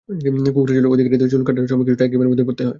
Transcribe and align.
কোঁকড়া 0.09 0.73
চুলের 0.75 0.91
অধিকারীদের 0.93 1.29
চুল 1.31 1.43
কাটার 1.47 1.69
সময় 1.71 1.85
কিছুটা 1.85 2.03
একঘেয়েমির 2.05 2.29
মধ্যেই 2.31 2.47
পড়তে 2.47 2.61
হয়। 2.61 2.69